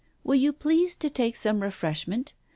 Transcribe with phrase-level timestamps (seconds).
[0.23, 2.33] Will you please to take some refreshment